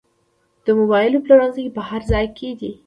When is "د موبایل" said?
0.65-1.13